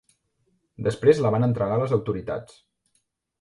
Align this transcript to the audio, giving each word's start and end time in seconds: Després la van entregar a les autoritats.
Després 0.87 1.21
la 1.25 1.31
van 1.35 1.45
entregar 1.49 1.77
a 1.77 1.83
les 1.83 1.95
autoritats. 1.99 2.59